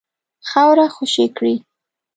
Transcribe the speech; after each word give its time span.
خاوره 0.49 0.87
خوشي 0.95 1.25
کړي. 1.37 1.55